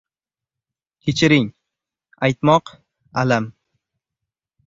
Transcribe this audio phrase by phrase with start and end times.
[1.03, 1.47] «Kechiring»
[2.27, 2.65] aytmoq—
[3.23, 3.45] alam